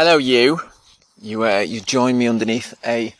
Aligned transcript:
Hello, 0.00 0.16
you. 0.16 0.60
You 1.20 1.42
uh, 1.44 1.58
you 1.58 1.80
join 1.80 2.16
me 2.18 2.28
underneath 2.28 2.72
a 2.86 3.16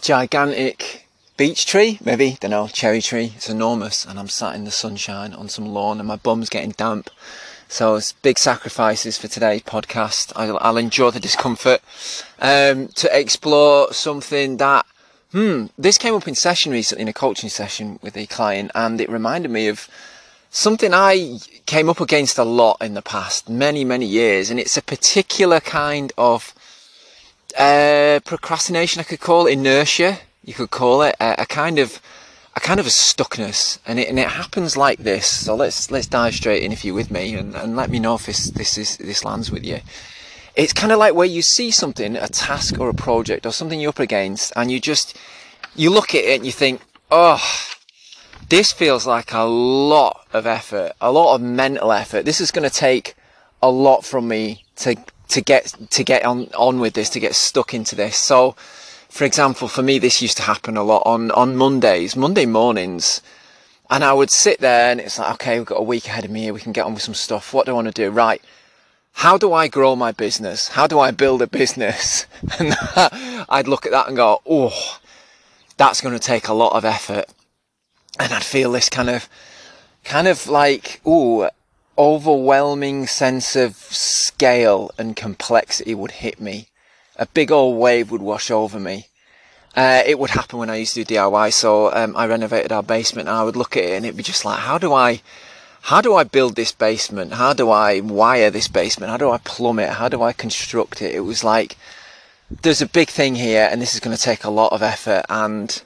gigantic 0.00 1.06
beech 1.36 1.66
tree, 1.66 1.98
maybe 2.02 2.38
don't 2.40 2.50
know, 2.50 2.66
cherry 2.68 3.02
tree. 3.02 3.34
It's 3.36 3.50
enormous, 3.50 4.06
and 4.06 4.18
I'm 4.18 4.30
sat 4.30 4.54
in 4.54 4.64
the 4.64 4.70
sunshine 4.70 5.34
on 5.34 5.50
some 5.50 5.66
lawn, 5.66 5.98
and 5.98 6.08
my 6.08 6.16
bum's 6.16 6.48
getting 6.48 6.70
damp. 6.70 7.10
So 7.68 7.96
it's 7.96 8.12
big 8.12 8.38
sacrifices 8.38 9.18
for 9.18 9.28
today's 9.28 9.64
podcast. 9.64 10.32
I'll, 10.34 10.56
I'll 10.62 10.78
endure 10.78 11.10
the 11.10 11.20
discomfort 11.20 11.82
um, 12.38 12.88
to 12.88 13.10
explore 13.12 13.92
something 13.92 14.56
that. 14.56 14.86
Hmm, 15.32 15.66
this 15.76 15.98
came 15.98 16.14
up 16.14 16.26
in 16.26 16.34
session 16.34 16.72
recently 16.72 17.02
in 17.02 17.08
a 17.08 17.12
coaching 17.12 17.50
session 17.50 17.98
with 18.00 18.16
a 18.16 18.24
client, 18.24 18.70
and 18.74 18.98
it 18.98 19.10
reminded 19.10 19.50
me 19.50 19.68
of 19.68 19.90
something 20.48 20.94
I 20.94 21.38
came 21.72 21.88
up 21.88 22.02
against 22.02 22.36
a 22.36 22.44
lot 22.44 22.76
in 22.82 22.92
the 22.92 23.00
past, 23.00 23.48
many, 23.48 23.82
many 23.82 24.04
years, 24.04 24.50
and 24.50 24.60
it's 24.60 24.76
a 24.76 24.82
particular 24.82 25.58
kind 25.58 26.12
of 26.18 26.54
uh, 27.58 28.20
procrastination, 28.26 29.00
I 29.00 29.04
could 29.04 29.20
call 29.20 29.46
it, 29.46 29.52
inertia, 29.52 30.18
you 30.44 30.52
could 30.52 30.70
call 30.70 31.00
it, 31.00 31.16
a, 31.18 31.40
a, 31.40 31.46
kind 31.46 31.78
of 31.78 31.98
a 32.54 32.60
kind 32.60 32.78
of 32.78 32.84
a 32.84 32.90
stuckness, 32.90 33.78
and 33.86 33.98
it 33.98 34.10
and 34.10 34.18
it 34.18 34.28
happens 34.28 34.76
like 34.76 34.98
this. 34.98 35.26
So 35.26 35.54
let's 35.54 35.90
let's 35.90 36.06
dive 36.06 36.34
straight 36.34 36.62
in 36.62 36.72
if 36.72 36.84
you're 36.84 36.94
with 36.94 37.10
me, 37.10 37.34
and, 37.34 37.56
and 37.56 37.74
let 37.74 37.88
me 37.88 37.98
know 37.98 38.16
if 38.16 38.26
this 38.26 38.50
this 38.50 38.76
is 38.76 38.98
this 38.98 39.24
lands 39.24 39.50
with 39.50 39.64
you. 39.64 39.80
It's 40.54 40.74
kind 40.74 40.92
of 40.92 40.98
like 40.98 41.14
where 41.14 41.26
you 41.36 41.40
see 41.40 41.70
something, 41.70 42.16
a 42.16 42.28
task 42.28 42.78
or 42.78 42.90
a 42.90 42.94
project 43.08 43.46
or 43.46 43.52
something 43.52 43.80
you're 43.80 43.96
up 43.96 43.98
against, 43.98 44.52
and 44.56 44.70
you 44.70 44.78
just 44.78 45.16
you 45.74 45.88
look 45.88 46.14
at 46.14 46.22
it 46.22 46.36
and 46.36 46.44
you 46.44 46.52
think, 46.52 46.82
oh 47.10 47.40
this 48.52 48.70
feels 48.70 49.06
like 49.06 49.32
a 49.32 49.44
lot 49.44 50.26
of 50.34 50.46
effort, 50.46 50.92
a 51.00 51.10
lot 51.10 51.34
of 51.34 51.40
mental 51.40 51.90
effort. 51.90 52.26
This 52.26 52.38
is 52.38 52.50
going 52.50 52.68
to 52.68 52.76
take 52.76 53.16
a 53.62 53.70
lot 53.70 54.04
from 54.04 54.28
me 54.28 54.66
to 54.76 54.94
to 55.28 55.40
get 55.40 55.74
to 55.88 56.04
get 56.04 56.22
on 56.26 56.48
on 56.54 56.78
with 56.78 56.92
this, 56.92 57.08
to 57.10 57.20
get 57.20 57.34
stuck 57.34 57.72
into 57.72 57.96
this. 57.96 58.14
So, 58.14 58.54
for 59.08 59.24
example, 59.24 59.68
for 59.68 59.82
me, 59.82 59.98
this 59.98 60.20
used 60.20 60.36
to 60.36 60.42
happen 60.42 60.76
a 60.76 60.82
lot 60.82 61.02
on 61.06 61.30
on 61.30 61.56
Mondays, 61.56 62.14
Monday 62.14 62.44
mornings, 62.44 63.22
and 63.88 64.04
I 64.04 64.12
would 64.12 64.28
sit 64.28 64.60
there 64.60 64.90
and 64.90 65.00
it's 65.00 65.18
like, 65.18 65.32
okay, 65.36 65.58
we've 65.58 65.66
got 65.66 65.80
a 65.80 65.90
week 65.94 66.06
ahead 66.06 66.26
of 66.26 66.30
me 66.30 66.42
here. 66.42 66.52
We 66.52 66.60
can 66.60 66.72
get 66.72 66.84
on 66.84 66.92
with 66.92 67.02
some 67.02 67.14
stuff. 67.14 67.54
What 67.54 67.64
do 67.64 67.72
I 67.72 67.76
want 67.76 67.86
to 67.86 68.02
do? 68.04 68.10
Right. 68.10 68.42
How 69.14 69.38
do 69.38 69.54
I 69.54 69.66
grow 69.66 69.96
my 69.96 70.12
business? 70.12 70.68
How 70.68 70.86
do 70.86 71.00
I 71.00 71.10
build 71.10 71.40
a 71.40 71.46
business? 71.46 72.26
And 72.58 72.74
I'd 73.48 73.68
look 73.68 73.86
at 73.86 73.92
that 73.92 74.08
and 74.08 74.16
go, 74.16 74.42
oh, 74.46 74.98
that's 75.78 76.02
going 76.02 76.12
to 76.12 76.20
take 76.32 76.48
a 76.48 76.52
lot 76.52 76.74
of 76.74 76.84
effort 76.84 77.32
and 78.22 78.32
I'd 78.32 78.44
feel 78.44 78.72
this 78.72 78.88
kind 78.88 79.10
of, 79.10 79.28
kind 80.04 80.28
of 80.28 80.46
like, 80.46 81.00
ooh, 81.06 81.48
overwhelming 81.98 83.06
sense 83.06 83.56
of 83.56 83.76
scale 83.76 84.90
and 84.96 85.16
complexity 85.16 85.94
would 85.94 86.12
hit 86.12 86.40
me. 86.40 86.68
A 87.16 87.26
big 87.26 87.50
old 87.50 87.78
wave 87.78 88.10
would 88.10 88.22
wash 88.22 88.50
over 88.50 88.80
me. 88.80 89.08
Uh, 89.74 90.02
it 90.06 90.18
would 90.18 90.30
happen 90.30 90.58
when 90.58 90.70
I 90.70 90.76
used 90.76 90.94
to 90.94 91.04
do 91.04 91.14
DIY. 91.14 91.52
So 91.52 91.92
um, 91.94 92.16
I 92.16 92.26
renovated 92.26 92.72
our 92.72 92.82
basement, 92.82 93.28
and 93.28 93.36
I 93.36 93.42
would 93.42 93.56
look 93.56 93.76
at 93.76 93.84
it, 93.84 93.92
and 93.92 94.04
it'd 94.04 94.16
be 94.16 94.22
just 94.22 94.44
like, 94.44 94.60
how 94.60 94.78
do 94.78 94.92
I, 94.92 95.22
how 95.82 96.00
do 96.00 96.14
I 96.14 96.24
build 96.24 96.56
this 96.56 96.72
basement? 96.72 97.34
How 97.34 97.52
do 97.52 97.70
I 97.70 98.00
wire 98.00 98.50
this 98.50 98.68
basement? 98.68 99.10
How 99.10 99.16
do 99.16 99.30
I 99.30 99.38
plumb 99.38 99.78
it? 99.78 99.90
How 99.90 100.08
do 100.08 100.22
I 100.22 100.32
construct 100.32 101.02
it? 101.02 101.14
It 101.14 101.20
was 101.20 101.42
like, 101.42 101.76
there's 102.62 102.82
a 102.82 102.86
big 102.86 103.08
thing 103.08 103.34
here, 103.34 103.68
and 103.70 103.80
this 103.80 103.94
is 103.94 104.00
going 104.00 104.16
to 104.16 104.22
take 104.22 104.44
a 104.44 104.50
lot 104.50 104.72
of 104.72 104.82
effort, 104.82 105.24
and 105.28 105.82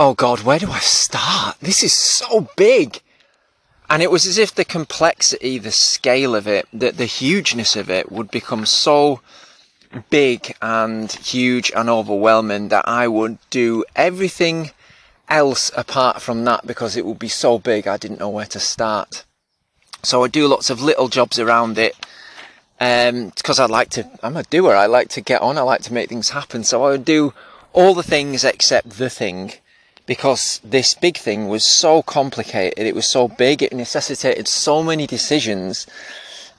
oh 0.00 0.14
God, 0.14 0.40
where 0.40 0.58
do 0.58 0.70
I 0.70 0.78
start? 0.78 1.58
This 1.60 1.82
is 1.82 1.94
so 1.94 2.48
big. 2.56 3.02
And 3.90 4.02
it 4.02 4.10
was 4.10 4.24
as 4.26 4.38
if 4.38 4.54
the 4.54 4.64
complexity, 4.64 5.58
the 5.58 5.70
scale 5.70 6.34
of 6.34 6.48
it, 6.48 6.66
the, 6.72 6.90
the 6.90 7.04
hugeness 7.04 7.76
of 7.76 7.90
it 7.90 8.10
would 8.10 8.30
become 8.30 8.64
so 8.64 9.20
big 10.08 10.56
and 10.62 11.12
huge 11.12 11.70
and 11.76 11.90
overwhelming 11.90 12.68
that 12.68 12.88
I 12.88 13.08
would 13.08 13.36
do 13.50 13.84
everything 13.94 14.70
else 15.28 15.70
apart 15.76 16.22
from 16.22 16.44
that 16.46 16.66
because 16.66 16.96
it 16.96 17.04
would 17.04 17.18
be 17.18 17.28
so 17.28 17.58
big 17.58 17.86
I 17.86 17.98
didn't 17.98 18.20
know 18.20 18.30
where 18.30 18.46
to 18.46 18.58
start. 18.58 19.26
So 20.02 20.24
I 20.24 20.28
do 20.28 20.46
lots 20.46 20.70
of 20.70 20.80
little 20.80 21.08
jobs 21.08 21.38
around 21.38 21.76
it 21.76 21.94
because 22.78 23.60
um, 23.60 23.64
I 23.64 23.66
like 23.70 23.90
to, 23.90 24.08
I'm 24.22 24.38
a 24.38 24.44
doer, 24.44 24.74
I 24.74 24.86
like 24.86 25.10
to 25.10 25.20
get 25.20 25.42
on, 25.42 25.58
I 25.58 25.60
like 25.60 25.82
to 25.82 25.92
make 25.92 26.08
things 26.08 26.30
happen. 26.30 26.64
So 26.64 26.84
I 26.84 26.90
would 26.92 27.04
do 27.04 27.34
all 27.74 27.92
the 27.92 28.02
things 28.02 28.44
except 28.44 28.96
the 28.96 29.10
thing 29.10 29.52
because 30.10 30.60
this 30.64 30.92
big 30.92 31.16
thing 31.16 31.46
was 31.46 31.64
so 31.64 32.02
complicated, 32.02 32.84
it 32.84 32.96
was 32.96 33.06
so 33.06 33.28
big, 33.28 33.62
it 33.62 33.72
necessitated 33.72 34.48
so 34.48 34.82
many 34.82 35.06
decisions, 35.06 35.86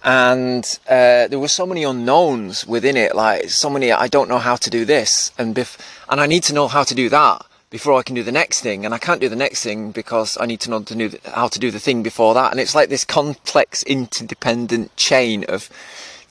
and 0.05 0.79
uh, 0.87 1.27
there 1.27 1.37
were 1.37 1.49
so 1.49 1.65
many 1.65 1.83
unknowns 1.83 2.65
within 2.65 2.95
it. 2.95 3.13
Like 3.13 3.49
so 3.49 3.69
many, 3.69 3.91
I 3.91 4.07
don't 4.07 4.29
know 4.29 4.37
how 4.37 4.55
to 4.55 4.69
do 4.69 4.85
this, 4.85 5.33
and 5.37 5.53
bef- 5.53 5.77
and 6.07 6.21
I 6.21 6.27
need 6.27 6.43
to 6.43 6.53
know 6.53 6.69
how 6.69 6.83
to 6.85 6.95
do 6.95 7.09
that 7.09 7.45
before 7.69 7.99
I 7.99 8.03
can 8.03 8.15
do 8.15 8.23
the 8.23 8.31
next 8.31 8.61
thing, 8.61 8.85
and 8.85 8.93
I 8.93 8.97
can't 8.97 9.19
do 9.19 9.27
the 9.27 9.35
next 9.35 9.61
thing 9.63 9.91
because 9.91 10.37
I 10.39 10.45
need 10.45 10.61
to 10.61 10.69
know 10.69 11.09
how 11.25 11.49
to 11.49 11.59
do 11.59 11.71
the 11.71 11.79
thing 11.81 12.03
before 12.03 12.33
that, 12.35 12.51
and 12.51 12.59
it's 12.61 12.73
like 12.73 12.87
this 12.87 13.03
complex, 13.03 13.83
interdependent 13.83 14.95
chain 14.95 15.43
of 15.49 15.69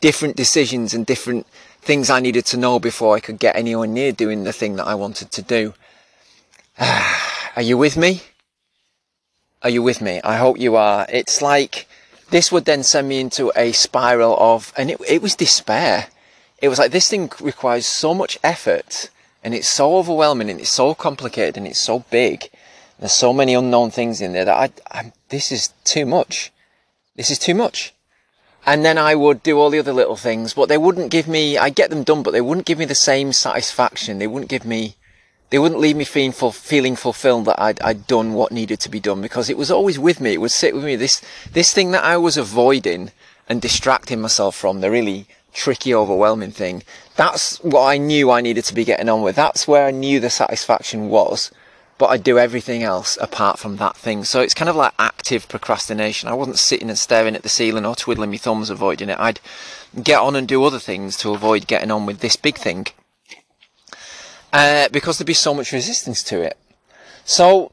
different 0.00 0.36
decisions 0.36 0.94
and 0.94 1.04
different 1.04 1.46
things 1.82 2.08
I 2.08 2.20
needed 2.20 2.46
to 2.46 2.56
know 2.56 2.78
before 2.78 3.14
I 3.14 3.20
could 3.20 3.38
get 3.38 3.56
anywhere 3.56 3.86
near 3.86 4.10
doing 4.10 4.44
the 4.44 4.54
thing 4.54 4.76
that 4.76 4.86
I 4.86 4.94
wanted 4.94 5.30
to 5.32 5.42
do. 5.42 5.74
Are 7.56 7.62
you 7.62 7.76
with 7.76 7.98
me? 7.98 8.22
Are 9.62 9.68
you 9.68 9.82
with 9.82 10.00
me? 10.00 10.20
I 10.24 10.36
hope 10.36 10.58
you 10.58 10.76
are. 10.76 11.06
It's 11.10 11.42
like 11.42 11.86
this 12.30 12.50
would 12.50 12.64
then 12.64 12.82
send 12.82 13.06
me 13.06 13.20
into 13.20 13.52
a 13.54 13.72
spiral 13.72 14.34
of, 14.38 14.72
and 14.78 14.90
it, 14.90 14.98
it 15.06 15.20
was 15.20 15.34
despair. 15.34 16.06
It 16.62 16.68
was 16.68 16.78
like 16.78 16.90
this 16.90 17.08
thing 17.08 17.30
requires 17.40 17.84
so 17.84 18.14
much 18.14 18.38
effort 18.42 19.10
and 19.44 19.54
it's 19.54 19.68
so 19.68 19.96
overwhelming 19.96 20.48
and 20.48 20.58
it's 20.58 20.70
so 20.70 20.94
complicated 20.94 21.58
and 21.58 21.66
it's 21.66 21.80
so 21.80 22.04
big. 22.10 22.48
There's 22.98 23.12
so 23.12 23.34
many 23.34 23.52
unknown 23.52 23.90
things 23.90 24.22
in 24.22 24.32
there 24.32 24.46
that 24.46 24.56
I, 24.90 24.98
I, 24.98 25.12
this 25.28 25.52
is 25.52 25.74
too 25.84 26.06
much. 26.06 26.50
This 27.16 27.30
is 27.30 27.38
too 27.38 27.54
much. 27.54 27.92
And 28.64 28.86
then 28.86 28.96
I 28.96 29.14
would 29.14 29.42
do 29.42 29.58
all 29.58 29.68
the 29.68 29.78
other 29.78 29.92
little 29.92 30.16
things, 30.16 30.54
but 30.54 30.70
they 30.70 30.78
wouldn't 30.78 31.10
give 31.10 31.28
me, 31.28 31.58
I 31.58 31.68
get 31.68 31.90
them 31.90 32.04
done, 32.04 32.22
but 32.22 32.30
they 32.30 32.40
wouldn't 32.40 32.66
give 32.66 32.78
me 32.78 32.86
the 32.86 32.94
same 32.94 33.34
satisfaction. 33.34 34.18
They 34.18 34.26
wouldn't 34.26 34.50
give 34.50 34.64
me 34.64 34.96
they 35.50 35.58
wouldn't 35.58 35.80
leave 35.80 35.96
me 35.96 36.04
feeling, 36.04 36.32
feeling 36.32 36.96
fulfilled 36.96 37.44
that 37.46 37.60
I'd, 37.60 37.80
I'd 37.82 38.06
done 38.06 38.34
what 38.34 38.52
needed 38.52 38.78
to 38.80 38.88
be 38.88 39.00
done 39.00 39.20
because 39.20 39.50
it 39.50 39.58
was 39.58 39.70
always 39.70 39.98
with 39.98 40.20
me. 40.20 40.32
It 40.32 40.40
would 40.40 40.52
sit 40.52 40.74
with 40.74 40.84
me. 40.84 40.94
This, 40.94 41.20
this 41.52 41.74
thing 41.74 41.90
that 41.90 42.04
I 42.04 42.16
was 42.16 42.36
avoiding 42.36 43.10
and 43.48 43.60
distracting 43.60 44.20
myself 44.20 44.54
from, 44.54 44.80
the 44.80 44.90
really 44.92 45.26
tricky, 45.52 45.92
overwhelming 45.92 46.52
thing. 46.52 46.84
That's 47.16 47.56
what 47.58 47.84
I 47.84 47.98
knew 47.98 48.30
I 48.30 48.40
needed 48.40 48.64
to 48.66 48.74
be 48.74 48.84
getting 48.84 49.08
on 49.08 49.22
with. 49.22 49.34
That's 49.34 49.66
where 49.66 49.86
I 49.86 49.90
knew 49.90 50.20
the 50.20 50.30
satisfaction 50.30 51.08
was. 51.08 51.50
But 51.98 52.06
I'd 52.06 52.22
do 52.22 52.38
everything 52.38 52.84
else 52.84 53.18
apart 53.20 53.58
from 53.58 53.76
that 53.76 53.96
thing. 53.96 54.24
So 54.24 54.40
it's 54.40 54.54
kind 54.54 54.68
of 54.68 54.76
like 54.76 54.94
active 55.00 55.48
procrastination. 55.48 56.28
I 56.28 56.34
wasn't 56.34 56.58
sitting 56.58 56.88
and 56.88 56.98
staring 56.98 57.34
at 57.34 57.42
the 57.42 57.48
ceiling 57.48 57.84
or 57.84 57.96
twiddling 57.96 58.30
my 58.30 58.36
thumbs 58.36 58.70
avoiding 58.70 59.10
it. 59.10 59.18
I'd 59.18 59.40
get 60.00 60.20
on 60.20 60.36
and 60.36 60.46
do 60.46 60.64
other 60.64 60.78
things 60.78 61.16
to 61.18 61.34
avoid 61.34 61.66
getting 61.66 61.90
on 61.90 62.06
with 62.06 62.20
this 62.20 62.36
big 62.36 62.56
thing 62.56 62.86
uh, 64.52 64.88
because 64.90 65.18
there'd 65.18 65.26
be 65.26 65.34
so 65.34 65.54
much 65.54 65.72
resistance 65.72 66.22
to 66.24 66.42
it. 66.42 66.56
So, 67.24 67.72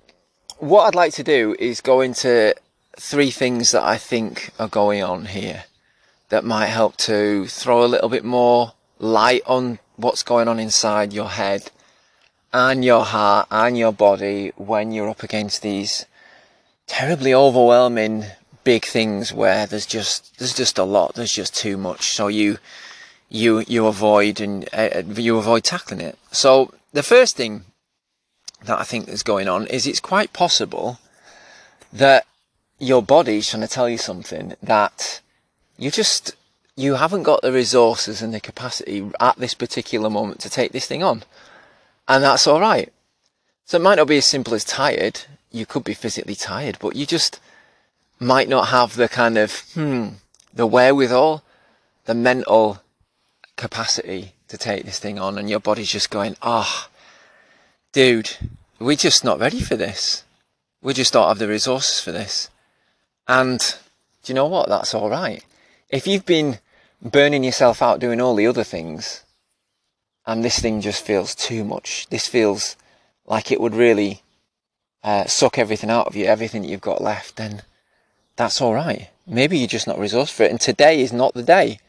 what 0.57 0.83
I'd 0.85 0.95
like 0.95 1.13
to 1.13 1.23
do 1.23 1.55
is 1.59 1.81
go 1.81 2.01
into 2.01 2.55
three 2.99 3.31
things 3.31 3.71
that 3.71 3.83
I 3.83 3.97
think 3.97 4.51
are 4.59 4.67
going 4.67 5.03
on 5.03 5.25
here 5.25 5.65
that 6.29 6.43
might 6.43 6.67
help 6.67 6.97
to 6.97 7.47
throw 7.47 7.83
a 7.83 7.87
little 7.87 8.09
bit 8.09 8.25
more 8.25 8.73
light 8.99 9.43
on 9.45 9.79
what's 9.95 10.23
going 10.23 10.47
on 10.47 10.59
inside 10.59 11.13
your 11.13 11.29
head 11.29 11.71
and 12.53 12.83
your 12.83 13.05
heart 13.05 13.47
and 13.51 13.77
your 13.77 13.91
body 13.91 14.51
when 14.55 14.91
you're 14.91 15.09
up 15.09 15.23
against 15.23 15.61
these 15.61 16.05
terribly 16.87 17.33
overwhelming 17.33 18.25
big 18.63 18.85
things 18.85 19.31
where 19.31 19.65
there's 19.67 19.85
just 19.85 20.37
there's 20.39 20.53
just 20.53 20.77
a 20.77 20.83
lot 20.83 21.13
there's 21.15 21.31
just 21.33 21.55
too 21.55 21.77
much 21.77 22.13
so 22.13 22.27
you 22.27 22.57
you 23.29 23.63
you 23.67 23.87
avoid 23.87 24.39
and 24.39 24.67
uh, 24.73 25.03
you 25.15 25.37
avoid 25.37 25.63
tackling 25.63 26.01
it. 26.01 26.17
So 26.31 26.73
the 26.93 27.03
first 27.03 27.35
thing 27.35 27.65
that 28.63 28.79
I 28.79 28.83
think 28.83 29.07
is 29.07 29.23
going 29.23 29.47
on 29.47 29.67
is 29.67 29.85
it's 29.85 29.99
quite 29.99 30.33
possible 30.33 30.99
that 31.91 32.25
your 32.79 33.01
body's 33.01 33.49
trying 33.49 33.61
to 33.61 33.67
tell 33.67 33.89
you 33.89 33.97
something 33.97 34.53
that 34.61 35.21
you 35.77 35.91
just 35.91 36.35
you 36.75 36.95
haven't 36.95 37.23
got 37.23 37.41
the 37.41 37.51
resources 37.51 38.21
and 38.21 38.33
the 38.33 38.39
capacity 38.39 39.09
at 39.19 39.37
this 39.37 39.55
particular 39.55 40.09
moment 40.09 40.39
to 40.41 40.49
take 40.49 40.71
this 40.71 40.85
thing 40.85 41.03
on. 41.03 41.23
And 42.07 42.23
that's 42.23 42.45
all 42.47 42.61
right. 42.61 42.93
So 43.65 43.77
it 43.77 43.81
might 43.81 43.95
not 43.95 44.07
be 44.07 44.17
as 44.17 44.25
simple 44.25 44.53
as 44.53 44.63
tired. 44.63 45.21
You 45.51 45.65
could 45.65 45.83
be 45.83 45.95
physically 45.95 46.35
tired, 46.35 46.77
but 46.79 46.95
you 46.95 47.05
just 47.05 47.39
might 48.19 48.47
not 48.47 48.67
have 48.67 48.95
the 48.95 49.09
kind 49.09 49.37
of, 49.37 49.59
hmm, 49.73 50.09
the 50.53 50.67
wherewithal, 50.67 51.43
the 52.05 52.13
mental 52.13 52.81
capacity 53.57 54.33
to 54.47 54.57
take 54.57 54.85
this 54.85 54.99
thing 54.99 55.19
on 55.19 55.37
and 55.37 55.49
your 55.49 55.59
body's 55.59 55.91
just 55.91 56.09
going, 56.09 56.37
ah, 56.41 56.87
oh, 56.87 56.91
dude, 57.91 58.37
we're 58.79 58.95
just 58.95 59.23
not 59.23 59.39
ready 59.39 59.59
for 59.59 59.75
this. 59.75 60.23
We 60.81 60.93
just 60.93 61.13
don't 61.13 61.27
have 61.27 61.39
the 61.39 61.47
resources 61.47 61.99
for 61.99 62.11
this. 62.11 62.49
And 63.27 63.59
do 64.23 64.31
you 64.31 64.35
know 64.35 64.47
what? 64.47 64.69
That's 64.69 64.93
all 64.93 65.09
right. 65.09 65.43
If 65.89 66.07
you've 66.07 66.25
been 66.25 66.59
burning 67.01 67.43
yourself 67.43 67.81
out 67.81 67.99
doing 67.99 68.21
all 68.21 68.35
the 68.35 68.47
other 68.47 68.63
things, 68.63 69.23
and 70.25 70.43
this 70.43 70.59
thing 70.59 70.81
just 70.81 71.03
feels 71.03 71.33
too 71.33 71.63
much. 71.63 72.07
This 72.09 72.27
feels 72.27 72.75
like 73.25 73.51
it 73.51 73.61
would 73.61 73.73
really 73.73 74.21
uh, 75.03 75.25
suck 75.25 75.57
everything 75.57 75.89
out 75.89 76.07
of 76.07 76.15
you, 76.15 76.25
everything 76.25 76.61
that 76.61 76.67
you've 76.67 76.81
got 76.81 77.01
left, 77.01 77.37
then 77.37 77.63
that's 78.35 78.61
all 78.61 78.73
right. 78.73 79.09
Maybe 79.25 79.57
you're 79.57 79.67
just 79.67 79.87
not 79.87 79.97
resourced 79.97 80.31
for 80.31 80.43
it, 80.43 80.51
and 80.51 80.59
today 80.59 81.01
is 81.01 81.13
not 81.13 81.33
the 81.33 81.43
day 81.43 81.79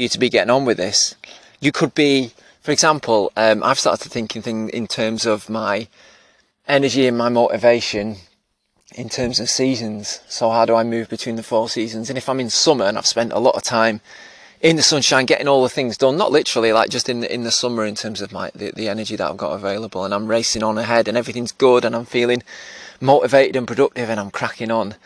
you 0.00 0.08
to 0.08 0.18
be 0.18 0.28
getting 0.28 0.50
on 0.50 0.64
with 0.64 0.78
this. 0.78 1.14
You 1.60 1.72
could 1.72 1.94
be, 1.94 2.32
for 2.60 2.72
example, 2.72 3.32
um, 3.36 3.62
I've 3.62 3.78
started 3.78 4.02
to 4.04 4.08
thinking 4.08 4.42
thing 4.42 4.68
in 4.70 4.86
terms 4.86 5.26
of 5.26 5.48
my 5.50 5.88
energy 6.66 7.06
and 7.06 7.18
my 7.18 7.28
motivation 7.28 8.16
in 8.94 9.08
terms 9.08 9.38
of 9.38 9.48
seasons. 9.48 10.20
So 10.28 10.50
how 10.50 10.64
do 10.64 10.74
I 10.74 10.82
move 10.82 11.08
between 11.08 11.36
the 11.36 11.42
four 11.42 11.68
seasons? 11.68 12.08
And 12.08 12.18
if 12.18 12.28
I'm 12.28 12.40
in 12.40 12.50
summer 12.50 12.86
and 12.86 12.98
I've 12.98 13.06
spent 13.06 13.32
a 13.32 13.38
lot 13.38 13.54
of 13.54 13.62
time 13.62 14.00
in 14.60 14.76
the 14.76 14.82
sunshine, 14.82 15.26
getting 15.26 15.48
all 15.48 15.62
the 15.62 15.68
things 15.68 15.96
done, 15.96 16.16
not 16.16 16.32
literally 16.32 16.72
like 16.72 16.90
just 16.90 17.08
in 17.08 17.20
the, 17.20 17.32
in 17.32 17.44
the 17.44 17.50
summer 17.50 17.84
in 17.84 17.94
terms 17.94 18.20
of 18.20 18.32
my, 18.32 18.50
the, 18.54 18.72
the 18.74 18.88
energy 18.88 19.16
that 19.16 19.30
I've 19.30 19.36
got 19.36 19.52
available 19.52 20.04
and 20.04 20.12
I'm 20.12 20.26
racing 20.26 20.62
on 20.62 20.76
ahead 20.76 21.08
and 21.08 21.16
everything's 21.16 21.52
good 21.52 21.84
and 21.84 21.94
I'm 21.94 22.04
feeling 22.04 22.42
motivated 23.00 23.56
and 23.56 23.66
productive 23.66 24.10
and 24.10 24.20
I'm 24.20 24.30
cracking 24.30 24.70
on. 24.70 24.96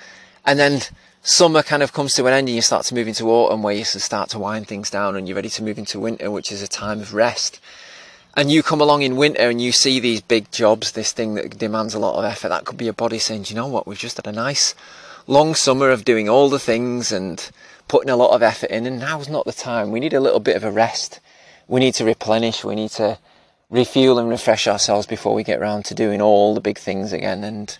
And 0.44 0.58
then 0.58 0.82
summer 1.24 1.62
kind 1.62 1.82
of 1.82 1.94
comes 1.94 2.14
to 2.14 2.26
an 2.26 2.34
end 2.34 2.48
and 2.48 2.54
you 2.54 2.60
start 2.60 2.84
to 2.84 2.94
move 2.94 3.08
into 3.08 3.30
autumn 3.30 3.62
where 3.62 3.74
you 3.74 3.82
start 3.82 4.28
to 4.28 4.38
wind 4.38 4.68
things 4.68 4.90
down 4.90 5.16
and 5.16 5.26
you're 5.26 5.34
ready 5.34 5.48
to 5.48 5.62
move 5.62 5.78
into 5.78 5.98
winter, 5.98 6.30
which 6.30 6.52
is 6.52 6.60
a 6.60 6.68
time 6.68 7.00
of 7.00 7.14
rest. 7.14 7.60
And 8.36 8.50
you 8.50 8.62
come 8.62 8.80
along 8.80 9.02
in 9.02 9.16
winter 9.16 9.48
and 9.48 9.60
you 9.60 9.72
see 9.72 9.98
these 9.98 10.20
big 10.20 10.52
jobs, 10.52 10.92
this 10.92 11.12
thing 11.12 11.34
that 11.34 11.56
demands 11.56 11.94
a 11.94 11.98
lot 11.98 12.16
of 12.18 12.24
effort. 12.24 12.50
That 12.50 12.66
could 12.66 12.76
be 12.76 12.84
your 12.84 12.94
body 12.94 13.18
saying, 13.18 13.46
you 13.48 13.56
know 13.56 13.66
what, 13.66 13.86
we've 13.86 13.98
just 13.98 14.18
had 14.18 14.26
a 14.26 14.32
nice 14.32 14.74
long 15.26 15.54
summer 15.54 15.88
of 15.88 16.04
doing 16.04 16.28
all 16.28 16.50
the 16.50 16.58
things 16.58 17.10
and 17.10 17.50
putting 17.88 18.10
a 18.10 18.16
lot 18.16 18.34
of 18.34 18.42
effort 18.42 18.70
in, 18.70 18.86
and 18.86 18.98
now's 18.98 19.28
not 19.28 19.46
the 19.46 19.52
time. 19.52 19.90
We 19.90 20.00
need 20.00 20.12
a 20.12 20.20
little 20.20 20.40
bit 20.40 20.56
of 20.56 20.64
a 20.64 20.70
rest. 20.70 21.20
We 21.68 21.80
need 21.80 21.94
to 21.94 22.04
replenish. 22.04 22.64
We 22.64 22.74
need 22.74 22.90
to 22.92 23.18
refuel 23.70 24.18
and 24.18 24.28
refresh 24.28 24.66
ourselves 24.66 25.06
before 25.06 25.32
we 25.32 25.42
get 25.42 25.58
around 25.58 25.86
to 25.86 25.94
doing 25.94 26.20
all 26.20 26.54
the 26.54 26.60
big 26.60 26.78
things 26.78 27.12
again. 27.12 27.44
And 27.44 27.78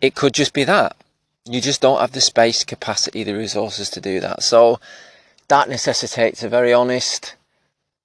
it 0.00 0.14
could 0.14 0.34
just 0.34 0.52
be 0.52 0.64
that. 0.64 0.96
You 1.44 1.60
just 1.60 1.80
don't 1.80 2.00
have 2.00 2.12
the 2.12 2.20
space, 2.20 2.64
capacity, 2.64 3.24
the 3.24 3.34
resources 3.34 3.90
to 3.90 4.00
do 4.00 4.20
that. 4.20 4.42
So 4.42 4.80
that 5.48 5.68
necessitates 5.68 6.42
a 6.42 6.48
very 6.48 6.72
honest 6.72 7.34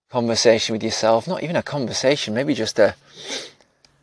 conversation 0.10 0.74
with 0.74 0.84
yourself. 0.84 1.28
Not 1.28 1.44
even 1.44 1.56
a 1.56 1.64
conversation, 1.64 2.34
maybe 2.34 2.54
just 2.54 2.80
a 2.80 2.96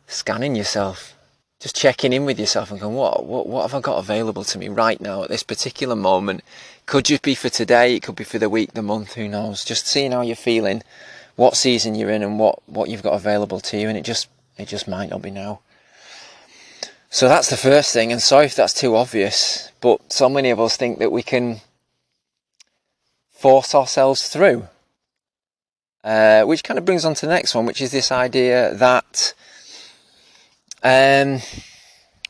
scanning 0.07 0.55
yourself 0.55 1.15
just 1.59 1.75
checking 1.75 2.13
in 2.13 2.25
with 2.25 2.39
yourself 2.39 2.69
and 2.69 2.79
going, 2.79 2.95
what, 2.95 3.25
what, 3.25 3.47
what 3.47 3.63
have 3.63 3.73
I 3.73 3.81
got 3.81 3.97
available 3.97 4.43
to 4.43 4.57
me 4.59 4.69
right 4.69 4.99
now 5.01 5.23
at 5.23 5.29
this 5.29 5.41
particular 5.41 5.95
moment? 5.95 6.43
Could 6.85 7.05
just 7.05 7.23
be 7.23 7.33
for 7.33 7.49
today, 7.49 7.95
it 7.95 8.03
could 8.03 8.15
be 8.15 8.23
for 8.23 8.37
the 8.37 8.49
week, 8.49 8.73
the 8.73 8.83
month, 8.83 9.13
who 9.13 9.27
knows? 9.27 9.65
Just 9.65 9.87
seeing 9.87 10.11
how 10.11 10.21
you're 10.21 10.35
feeling, 10.35 10.83
what 11.35 11.57
season 11.57 11.95
you're 11.95 12.11
in, 12.11 12.21
and 12.21 12.37
what, 12.37 12.59
what 12.67 12.89
you've 12.89 13.01
got 13.01 13.13
available 13.13 13.59
to 13.61 13.77
you, 13.77 13.89
and 13.89 13.97
it 13.97 14.03
just, 14.03 14.29
it 14.57 14.67
just 14.67 14.87
might 14.87 15.09
not 15.09 15.23
be 15.23 15.31
now. 15.31 15.59
So 17.15 17.29
that's 17.29 17.49
the 17.49 17.55
first 17.55 17.93
thing, 17.93 18.11
and 18.11 18.21
sorry 18.21 18.47
if 18.47 18.55
that's 18.55 18.73
too 18.73 18.93
obvious, 18.93 19.71
but 19.79 20.11
so 20.11 20.27
many 20.27 20.49
of 20.49 20.59
us 20.59 20.75
think 20.75 20.99
that 20.99 21.13
we 21.13 21.23
can 21.23 21.61
force 23.31 23.73
ourselves 23.73 24.27
through. 24.27 24.67
Uh, 26.03 26.43
which 26.43 26.61
kind 26.61 26.77
of 26.77 26.83
brings 26.83 27.05
on 27.05 27.13
to 27.13 27.25
the 27.25 27.31
next 27.31 27.55
one, 27.55 27.65
which 27.65 27.81
is 27.81 27.93
this 27.93 28.11
idea 28.11 28.73
that 28.73 29.33
um, 30.83 31.39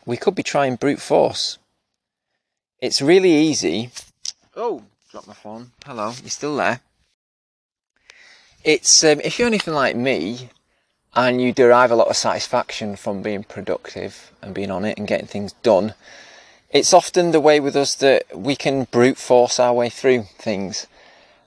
we 0.05 0.17
could 0.17 0.35
be 0.35 0.43
trying 0.43 0.75
brute 0.75 1.01
force. 1.01 1.57
It's 2.79 3.01
really 3.01 3.33
easy. 3.33 3.89
Oh, 4.55 4.83
dropped 5.09 5.27
my 5.27 5.33
phone. 5.33 5.71
Hello, 5.83 6.13
you 6.23 6.29
still 6.29 6.57
there? 6.57 6.81
It's 8.63 9.03
um, 9.03 9.19
if 9.21 9.39
you're 9.39 9.47
anything 9.47 9.73
like 9.73 9.95
me, 9.95 10.51
and 11.15 11.41
you 11.41 11.53
derive 11.53 11.91
a 11.91 11.95
lot 11.95 12.07
of 12.07 12.17
satisfaction 12.17 12.95
from 12.95 13.21
being 13.21 13.43
productive 13.43 14.31
and 14.41 14.53
being 14.53 14.71
on 14.71 14.83
it 14.83 14.97
and 14.97 15.07
getting 15.07 15.27
things 15.27 15.53
done. 15.63 15.93
It's 16.71 16.93
often 16.93 17.31
the 17.31 17.39
way 17.39 17.59
with 17.59 17.75
us 17.75 17.95
that 17.95 18.25
we 18.35 18.55
can 18.55 18.83
brute 18.85 19.17
force 19.17 19.59
our 19.59 19.73
way 19.73 19.89
through 19.89 20.23
things. 20.37 20.87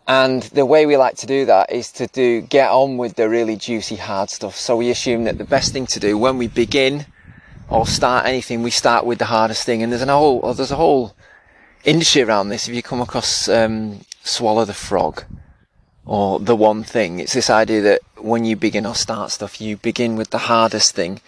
And 0.07 0.45
the 0.45 0.65
way 0.65 0.87
we 0.87 0.97
like 0.97 1.17
to 1.17 1.27
do 1.27 1.45
that 1.45 1.71
is 1.71 1.93
to 1.93 2.07
do 2.07 2.41
get 2.41 2.71
on 2.71 2.97
with 2.97 3.17
the 3.17 3.29
really 3.29 3.57
juicy 3.57 3.97
hard 3.97 4.31
stuff. 4.31 4.57
So 4.57 4.79
we 4.79 4.89
assume 4.89 5.25
that 5.25 5.37
the 5.37 5.45
best 5.45 5.75
thing 5.75 5.87
to 5.89 6.01
do 6.01 6.17
when 6.17 6.39
we 6.39 6.49
begin 6.49 7.05
or 7.69 7.87
start 7.87 8.25
anything, 8.25 8.63
we 8.63 8.71
start 8.71 9.05
with 9.05 9.19
the 9.19 9.27
hardest 9.27 9.67
thing. 9.67 9.83
And 9.83 9.93
there's 9.93 10.01
a 10.01 10.07
whole 10.07 10.41
oh, 10.43 10.55
there's 10.55 10.71
a 10.71 10.77
whole 10.77 11.15
industry 11.85 12.23
around 12.23 12.49
this. 12.49 12.67
If 12.67 12.75
you 12.75 12.83
come 12.83 13.03
across 13.03 13.51
um, 13.51 14.01
swallow 14.25 14.65
the 14.65 14.73
frog 14.73 15.25
or 16.07 16.41
the 16.41 16.57
one 16.57 16.85
thing, 16.85 17.21
it's 17.21 17.35
this 17.35 17.51
idea 17.51 17.83
that 17.83 18.01
when 18.21 18.45
you 18.45 18.57
begin 18.57 18.87
or 18.87 18.95
start 18.95 19.31
stuff, 19.31 19.61
you 19.61 19.77
begin 19.77 20.17
with 20.17 20.31
the 20.31 20.39
hardest 20.39 20.95
thing. 20.95 21.21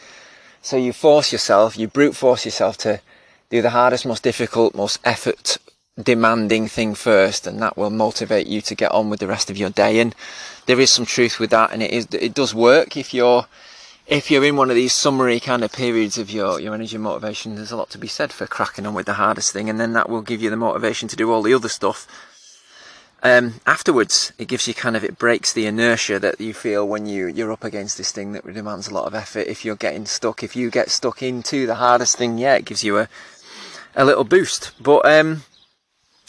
So 0.63 0.77
you 0.77 0.93
force 0.93 1.33
yourself, 1.33 1.79
you 1.79 1.89
brute 1.89 2.17
force 2.17 2.45
yourself 2.45 2.77
to 2.79 3.01
do 3.49 3.63
the 3.63 3.71
hardest, 3.71 4.07
most 4.07 4.23
difficult, 4.23 4.75
most 4.75 4.99
effort 5.05 5.59
demanding 6.01 6.67
thing 6.67 6.95
first 6.95 7.47
and 7.47 7.61
that 7.61 7.77
will 7.77 7.91
motivate 7.91 8.47
you 8.47 8.61
to 8.63 8.75
get 8.75 8.91
on 8.93 9.11
with 9.11 9.21
the 9.21 9.27
rest 9.27 9.51
of 9.51 9.57
your 9.59 9.69
day 9.69 9.99
and 9.99 10.15
there 10.65 10.81
is 10.81 10.91
some 10.91 11.05
truth 11.05 11.39
with 11.39 11.51
that 11.51 11.73
and 11.73 11.83
it 11.83 11.91
is 11.91 12.07
it 12.13 12.33
does 12.33 12.55
work 12.55 12.97
if 12.97 13.13
you're 13.13 13.45
if 14.11 14.29
you're 14.29 14.45
in 14.45 14.57
one 14.57 14.71
of 14.71 14.77
these 14.77 14.93
summary 14.93 15.39
kind 15.39 15.63
of 15.63 15.73
periods 15.73 16.19
of 16.19 16.31
your, 16.31 16.61
your 16.61 16.75
energy 16.75 16.97
and 16.97 17.05
motivation, 17.05 17.55
there's 17.55 17.71
a 17.71 17.77
lot 17.77 17.91
to 17.91 17.99
be 17.99 18.09
said 18.09 18.33
for 18.33 18.45
cracking 18.45 18.85
on 18.85 18.93
with 18.93 19.07
the 19.07 19.15
hardest 19.15 19.53
thing, 19.53 19.71
and 19.71 19.79
then 19.79 19.93
that 19.93 20.11
will 20.11 20.21
give 20.21 20.43
you 20.43 20.51
the 20.51 20.57
motivation 20.57 21.07
to 21.07 21.15
do 21.15 21.31
all 21.31 21.43
the 21.43 21.55
other 21.55 21.69
stuff. 21.69 22.09
Um, 23.23 23.61
afterwards, 23.67 24.33
it 24.39 24.49
gives 24.49 24.67
you 24.67 24.73
kind 24.73 24.97
of, 24.97 25.05
it 25.05 25.19
breaks 25.19 25.53
the 25.53 25.67
inertia 25.67 26.19
that 26.19 26.41
you 26.41 26.55
feel 26.55 26.89
when 26.89 27.05
you, 27.05 27.27
you're 27.27 27.53
up 27.53 27.65
against 27.65 27.99
this 27.99 28.13
thing 28.13 28.33
that 28.33 28.51
demands 28.53 28.89
a 28.89 28.95
lot 28.95 29.07
of 29.07 29.15
effort. 29.15 29.47
If 29.47 29.65
you're 29.65 29.77
getting 29.77 30.07
stuck, 30.07 30.43
if 30.43 30.57
you 30.57 30.71
get 30.71 30.91
stuck 30.91 31.23
into 31.23 31.67
the 31.67 31.75
hardest 31.75 32.17
thing, 32.17 32.39
yeah, 32.39 32.55
it 32.55 32.65
gives 32.65 32.83
you 32.83 32.99
a, 32.99 33.09
a 33.95 34.07
little 34.07 34.25
boost. 34.25 34.73
But, 34.81 35.05
um, 35.05 35.43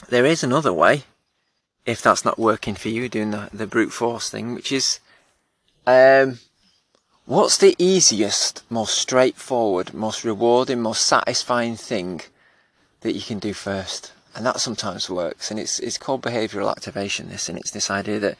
there 0.09 0.25
is 0.25 0.43
another 0.43 0.73
way, 0.73 1.03
if 1.85 2.01
that's 2.01 2.25
not 2.25 2.37
working 2.37 2.75
for 2.75 2.89
you, 2.89 3.07
doing 3.07 3.31
the, 3.31 3.49
the 3.53 3.67
brute 3.67 3.93
force 3.93 4.29
thing, 4.29 4.53
which 4.53 4.73
is, 4.73 4.99
um, 5.87 6.39
what's 7.25 7.57
the 7.57 7.75
easiest, 7.79 8.63
most 8.69 8.95
straightforward, 8.95 9.93
most 9.93 10.25
rewarding, 10.25 10.81
most 10.81 11.03
satisfying 11.03 11.77
thing 11.77 12.21
that 12.99 13.13
you 13.13 13.21
can 13.21 13.39
do 13.39 13.53
first? 13.53 14.11
And 14.35 14.45
that 14.45 14.61
sometimes 14.61 15.09
works. 15.09 15.51
And 15.51 15.59
it's, 15.59 15.79
it's 15.79 15.97
called 15.97 16.21
behavioral 16.21 16.71
activation, 16.71 17.29
this, 17.29 17.49
and 17.49 17.57
it's 17.57 17.71
this 17.71 17.91
idea 17.91 18.19
that 18.19 18.37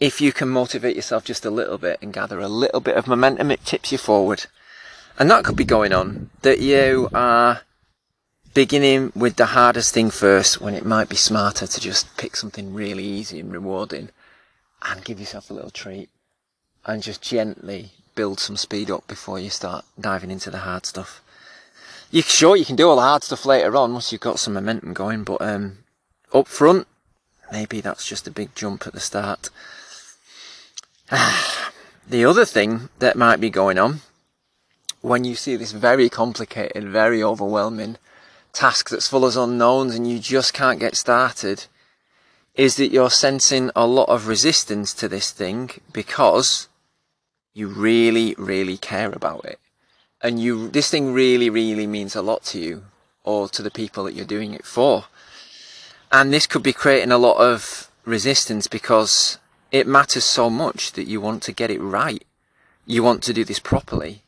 if 0.00 0.20
you 0.20 0.32
can 0.32 0.48
motivate 0.48 0.96
yourself 0.96 1.24
just 1.24 1.44
a 1.44 1.50
little 1.50 1.76
bit 1.76 1.98
and 2.00 2.12
gather 2.12 2.40
a 2.40 2.48
little 2.48 2.80
bit 2.80 2.96
of 2.96 3.06
momentum, 3.06 3.50
it 3.50 3.64
tips 3.64 3.92
you 3.92 3.98
forward. 3.98 4.46
And 5.18 5.30
that 5.30 5.44
could 5.44 5.56
be 5.56 5.64
going 5.64 5.92
on 5.92 6.30
that 6.40 6.60
you 6.60 7.10
are 7.12 7.60
beginning 8.54 9.12
with 9.14 9.36
the 9.36 9.46
hardest 9.46 9.92
thing 9.92 10.10
first 10.10 10.60
when 10.60 10.74
it 10.74 10.84
might 10.84 11.08
be 11.08 11.16
smarter 11.16 11.66
to 11.66 11.80
just 11.80 12.16
pick 12.16 12.34
something 12.34 12.72
really 12.72 13.04
easy 13.04 13.38
and 13.38 13.52
rewarding 13.52 14.08
and 14.82 15.04
give 15.04 15.20
yourself 15.20 15.50
a 15.50 15.54
little 15.54 15.70
treat 15.70 16.08
and 16.86 17.02
just 17.02 17.20
gently 17.20 17.90
build 18.14 18.40
some 18.40 18.56
speed 18.56 18.90
up 18.90 19.06
before 19.06 19.38
you 19.38 19.50
start 19.50 19.84
diving 20.00 20.30
into 20.30 20.50
the 20.50 20.58
hard 20.58 20.86
stuff. 20.86 21.22
You 22.12 22.22
sure 22.22 22.56
you 22.56 22.64
can 22.64 22.74
do 22.74 22.88
all 22.88 22.96
the 22.96 23.02
hard 23.02 23.22
stuff 23.22 23.46
later 23.46 23.76
on 23.76 23.92
once 23.92 24.10
you've 24.10 24.20
got 24.20 24.40
some 24.40 24.54
momentum 24.54 24.94
going, 24.94 25.22
but 25.22 25.40
um, 25.40 25.78
up 26.34 26.48
front, 26.48 26.88
maybe 27.52 27.80
that's 27.80 28.04
just 28.04 28.26
a 28.26 28.32
big 28.32 28.52
jump 28.56 28.84
at 28.84 28.92
the 28.92 29.00
start. 29.00 29.48
the 32.08 32.24
other 32.24 32.44
thing 32.44 32.88
that 32.98 33.14
might 33.14 33.40
be 33.40 33.48
going 33.48 33.78
on 33.78 34.00
when 35.02 35.22
you 35.22 35.36
see 35.36 35.54
this 35.54 35.70
very 35.70 36.08
complicated, 36.08 36.84
very 36.84 37.22
overwhelming 37.22 37.96
task 38.52 38.90
that's 38.90 39.08
full 39.08 39.24
of 39.24 39.36
unknowns 39.36 39.94
and 39.94 40.10
you 40.10 40.18
just 40.18 40.52
can't 40.52 40.80
get 40.80 40.96
started 40.96 41.66
is 42.56 42.74
that 42.74 42.90
you're 42.90 43.10
sensing 43.10 43.70
a 43.76 43.86
lot 43.86 44.08
of 44.08 44.26
resistance 44.26 44.92
to 44.92 45.08
this 45.08 45.30
thing 45.30 45.70
because 45.92 46.68
you 47.54 47.68
really, 47.68 48.34
really 48.36 48.76
care 48.76 49.12
about 49.12 49.44
it. 49.44 49.60
And 50.22 50.38
you, 50.40 50.68
this 50.68 50.90
thing 50.90 51.12
really, 51.12 51.48
really 51.48 51.86
means 51.86 52.14
a 52.14 52.22
lot 52.22 52.44
to 52.44 52.58
you 52.58 52.84
or 53.24 53.48
to 53.48 53.62
the 53.62 53.70
people 53.70 54.04
that 54.04 54.14
you're 54.14 54.26
doing 54.26 54.52
it 54.52 54.64
for. 54.64 55.04
And 56.12 56.32
this 56.32 56.46
could 56.46 56.62
be 56.62 56.72
creating 56.72 57.12
a 57.12 57.18
lot 57.18 57.36
of 57.36 57.90
resistance 58.04 58.66
because 58.66 59.38
it 59.70 59.86
matters 59.86 60.24
so 60.24 60.50
much 60.50 60.92
that 60.92 61.06
you 61.06 61.20
want 61.20 61.42
to 61.44 61.52
get 61.52 61.70
it 61.70 61.80
right. 61.80 62.24
You 62.86 63.02
want 63.02 63.22
to 63.24 63.32
do 63.32 63.44
this 63.44 63.60
properly. 63.60 64.22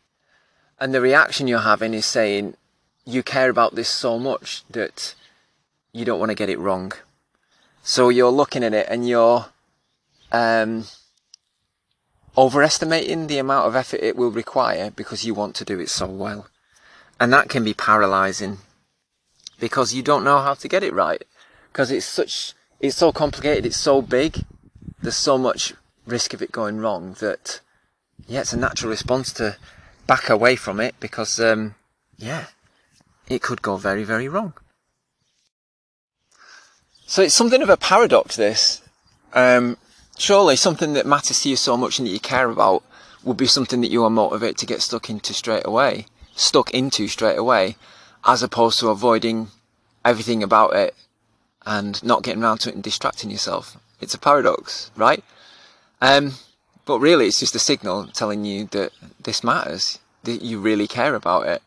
And 0.79 0.95
the 0.95 1.01
reaction 1.01 1.49
you're 1.49 1.61
having 1.61 1.95
is 1.95 2.07
saying, 2.07 2.57
you 3.05 3.23
care 3.23 3.51
about 3.51 3.75
this 3.75 3.89
so 3.89 4.19
much 4.19 4.63
that 4.71 5.15
you 5.93 6.05
don't 6.05 6.21
want 6.21 6.31
to 6.31 6.37
get 6.37 6.49
it 6.49 6.59
wrong. 6.59 6.93
So 7.83 8.09
you're 8.09 8.31
looking 8.31 8.63
at 8.63 8.75
it 8.75 8.87
and 8.89 9.09
you're 9.09 9.47
um, 10.31 10.85
overestimating 12.37 13.27
the 13.27 13.39
amount 13.39 13.67
of 13.67 13.77
effort 13.77 14.01
it 14.03 14.17
will 14.17 14.31
require 14.31 14.91
because 14.91 15.25
you 15.25 15.35
want 15.35 15.55
to 15.57 15.65
do 15.65 15.79
it 15.79 15.89
so 15.89 16.07
well. 16.07 16.47
And 17.21 17.33
that 17.33 17.49
can 17.49 17.65
be 17.65 17.75
paralyzing 17.75 18.59
because 19.61 19.95
you 19.95 20.03
don't 20.03 20.25
know 20.25 20.39
how 20.41 20.55
to 20.55 20.69
get 20.69 20.83
it 20.83 20.95
right. 20.95 21.23
Because 21.71 21.91
it's 21.91 22.07
such, 22.07 22.55
it's 22.81 22.97
so 22.97 23.13
complicated, 23.13 23.65
it's 23.65 23.77
so 23.77 24.03
big, 24.03 24.45
there's 25.01 25.17
so 25.17 25.39
much 25.39 25.75
risk 26.07 26.35
of 26.35 26.43
it 26.43 26.53
going 26.53 26.79
wrong 26.79 27.15
that, 27.21 27.61
yeah, 28.27 28.41
it's 28.41 28.53
a 28.53 28.59
natural 28.59 28.91
response 28.91 29.33
to 29.35 29.57
back 30.07 30.29
away 30.29 30.57
from 30.57 30.81
it 30.81 30.95
because, 31.01 31.39
um, 31.39 31.75
yeah, 32.17 32.47
it 33.29 33.43
could 33.43 33.63
go 33.63 33.77
very, 33.77 34.05
very 34.05 34.29
wrong. 34.29 34.55
So 37.07 37.23
it's 37.23 37.35
something 37.35 37.63
of 37.63 37.69
a 37.69 37.77
paradox, 37.77 38.37
this. 38.37 38.81
Um, 39.35 39.77
surely 40.19 40.57
something 40.57 40.93
that 40.95 41.07
matters 41.07 41.43
to 41.43 41.49
you 41.49 41.57
so 41.57 41.77
much 41.77 41.99
and 41.99 42.07
that 42.07 42.13
you 42.13 42.21
care 42.21 42.51
about 42.51 42.83
would 43.25 43.37
be 43.37 43.47
something 43.47 43.81
that 43.81 43.91
you 43.91 44.05
are 44.05 44.11
motivated 44.11 44.59
to 44.59 44.67
get 44.67 44.83
stuck 44.83 45.09
into 45.09 45.33
straight 45.33 45.67
away, 45.67 46.07
stuck 46.35 46.73
into 46.73 47.09
straight 47.09 47.39
away, 47.39 47.77
as 48.25 48.43
opposed 48.43 48.79
to 48.81 48.89
avoiding 48.89 49.49
everything 50.05 50.43
about 50.43 50.75
it 50.75 50.95
and 51.65 52.03
not 52.03 52.23
getting 52.23 52.43
around 52.43 52.59
to 52.59 52.69
it 52.69 52.75
and 52.75 52.85
distracting 52.85 53.31
yourself. 53.31 53.77
It's 54.01 54.15
a 54.15 54.19
paradox, 54.19 54.91
right? 54.97 55.23
Um, 56.01 56.35
but 56.85 56.99
really, 56.99 57.27
it's 57.27 57.39
just 57.39 57.55
a 57.55 57.61
signal 57.61 58.09
telling 58.09 58.45
you 58.45 58.67
that 58.73 58.91
this 59.23 59.45
matters, 59.45 60.01
that 60.25 60.43
you 60.43 60.59
really 60.59 60.89
care 60.89 61.15
about 61.15 61.47
it, 61.47 61.63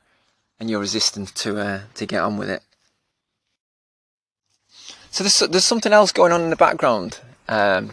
and 0.59 0.69
you're 0.69 0.81
resistant 0.81 1.33
to 1.35 1.57
uh, 1.57 1.81
to 1.95 2.05
get 2.05 2.21
on 2.21 2.37
with 2.37 2.49
it. 2.49 2.61
So 5.11 5.23
there's 5.23 5.39
there's 5.39 5.63
something 5.63 5.93
else 5.93 6.11
going 6.11 6.33
on 6.33 6.41
in 6.41 6.49
the 6.49 6.57
background 6.57 7.19
um, 7.47 7.91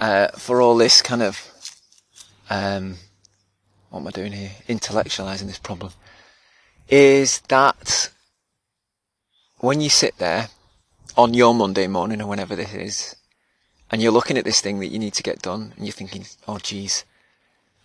uh, 0.00 0.28
for 0.28 0.60
all 0.60 0.76
this 0.76 1.02
kind 1.02 1.22
of 1.22 1.46
um, 2.48 2.96
what 3.90 4.00
am 4.00 4.08
I 4.08 4.10
doing 4.10 4.32
here? 4.32 4.50
Intellectualizing 4.68 5.46
this 5.46 5.58
problem 5.58 5.92
is 6.88 7.40
that 7.48 8.10
when 9.58 9.80
you 9.80 9.90
sit 9.90 10.18
there 10.18 10.48
on 11.16 11.34
your 11.34 11.54
Monday 11.54 11.86
morning 11.86 12.20
or 12.20 12.26
whenever 12.26 12.56
this 12.56 12.74
is, 12.74 13.16
and 13.90 14.00
you're 14.00 14.12
looking 14.12 14.38
at 14.38 14.44
this 14.44 14.60
thing 14.60 14.78
that 14.80 14.88
you 14.88 14.98
need 14.98 15.14
to 15.14 15.22
get 15.22 15.42
done, 15.42 15.72
and 15.76 15.84
you're 15.84 15.92
thinking, 15.92 16.24
"Oh, 16.48 16.58
geez, 16.58 17.04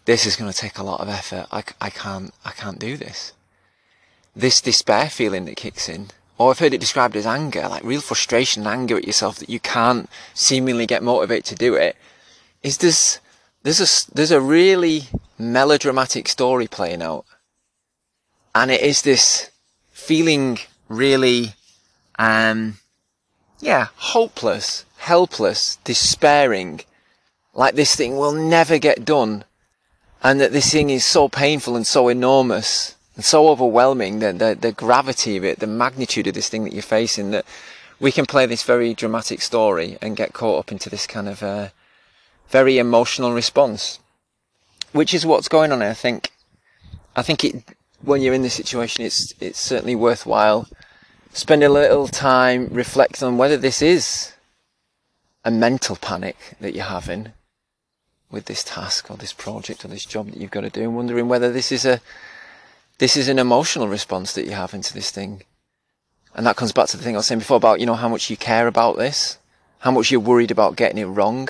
this 0.05 0.25
is 0.25 0.35
going 0.35 0.51
to 0.51 0.57
take 0.57 0.77
a 0.77 0.83
lot 0.83 1.01
of 1.01 1.09
effort. 1.09 1.47
I, 1.51 1.63
I 1.81 1.89
can't, 1.89 2.33
I 2.43 2.51
can't 2.51 2.79
do 2.79 2.97
this." 2.97 3.33
This 4.35 4.61
despair 4.61 5.09
feeling 5.09 5.45
that 5.45 5.57
kicks 5.57 5.89
in, 5.89 6.09
or 6.37 6.51
I've 6.51 6.59
heard 6.59 6.73
it 6.73 6.81
described 6.81 7.15
as 7.15 7.25
anger, 7.25 7.67
like 7.67 7.83
real 7.83 8.01
frustration 8.01 8.63
and 8.63 8.79
anger 8.79 8.97
at 8.97 9.07
yourself 9.07 9.37
that 9.37 9.49
you 9.49 9.59
can't 9.59 10.09
seemingly 10.33 10.85
get 10.85 11.03
motivated 11.03 11.45
to 11.45 11.55
do 11.55 11.75
it, 11.75 11.95
is 12.61 12.77
this 12.77 13.19
there's 13.63 13.79
a 13.79 14.13
there's 14.13 14.31
a 14.31 14.41
really 14.41 15.03
melodramatic 15.37 16.27
story 16.27 16.67
playing 16.67 17.01
out, 17.01 17.25
and 18.53 18.69
it 18.69 18.81
is 18.81 19.01
this 19.01 19.49
feeling 19.91 20.59
really, 20.89 21.53
um, 22.19 22.77
yeah, 23.59 23.87
hopeless, 23.95 24.85
helpless, 24.97 25.77
despairing, 25.83 26.81
like 27.53 27.75
this 27.75 27.95
thing 27.95 28.17
will 28.17 28.33
never 28.33 28.77
get 28.77 29.05
done, 29.05 29.45
and 30.21 30.41
that 30.41 30.51
this 30.51 30.71
thing 30.71 30.89
is 30.89 31.05
so 31.05 31.29
painful 31.29 31.75
and 31.75 31.87
so 31.87 32.09
enormous 32.09 32.94
so 33.19 33.47
overwhelming, 33.47 34.19
the, 34.19 34.33
the, 34.33 34.57
the 34.59 34.71
gravity 34.71 35.37
of 35.37 35.43
it, 35.45 35.59
the 35.59 35.67
magnitude 35.67 36.27
of 36.27 36.33
this 36.33 36.49
thing 36.49 36.63
that 36.65 36.73
you're 36.73 36.81
facing, 36.81 37.31
that 37.31 37.45
we 37.99 38.11
can 38.11 38.25
play 38.25 38.45
this 38.45 38.63
very 38.63 38.93
dramatic 38.93 39.41
story 39.41 39.97
and 40.01 40.17
get 40.17 40.33
caught 40.33 40.59
up 40.59 40.71
into 40.71 40.89
this 40.89 41.07
kind 41.07 41.29
of 41.29 41.41
uh, 41.41 41.69
very 42.49 42.77
emotional 42.77 43.31
response, 43.31 43.99
which 44.91 45.13
is 45.13 45.25
what's 45.25 45.47
going 45.47 45.71
on. 45.71 45.81
I 45.81 45.93
think, 45.93 46.31
I 47.15 47.21
think 47.21 47.43
it, 47.43 47.63
when 48.01 48.21
you're 48.21 48.33
in 48.33 48.41
this 48.41 48.55
situation, 48.55 49.05
it's, 49.05 49.33
it's 49.39 49.59
certainly 49.59 49.95
worthwhile 49.95 50.67
spending 51.31 51.69
a 51.69 51.73
little 51.73 52.07
time 52.07 52.69
reflecting 52.71 53.27
on 53.27 53.37
whether 53.37 53.57
this 53.57 53.81
is 53.81 54.33
a 55.43 55.51
mental 55.51 55.95
panic 55.95 56.55
that 56.59 56.73
you're 56.73 56.85
having 56.85 57.33
with 58.31 58.45
this 58.45 58.63
task 58.63 59.11
or 59.11 59.17
this 59.17 59.33
project 59.33 59.85
or 59.85 59.89
this 59.89 60.05
job 60.05 60.27
that 60.27 60.37
you've 60.37 60.51
got 60.51 60.61
to 60.61 60.69
do 60.69 60.83
and 60.83 60.95
wondering 60.95 61.27
whether 61.27 61.51
this 61.51 61.71
is 61.71 61.85
a, 61.85 62.01
this 62.97 63.17
is 63.17 63.27
an 63.27 63.39
emotional 63.39 63.87
response 63.87 64.33
that 64.33 64.45
you 64.45 64.51
have 64.51 64.73
into 64.73 64.93
this 64.93 65.11
thing. 65.11 65.43
And 66.33 66.45
that 66.45 66.55
comes 66.55 66.71
back 66.71 66.87
to 66.87 66.97
the 66.97 67.03
thing 67.03 67.15
I 67.15 67.19
was 67.19 67.27
saying 67.27 67.39
before 67.39 67.57
about, 67.57 67.79
you 67.79 67.85
know, 67.85 67.95
how 67.95 68.09
much 68.09 68.29
you 68.29 68.37
care 68.37 68.67
about 68.67 68.97
this, 68.97 69.37
how 69.79 69.91
much 69.91 70.11
you're 70.11 70.19
worried 70.19 70.51
about 70.51 70.75
getting 70.75 70.97
it 70.97 71.05
wrong. 71.05 71.49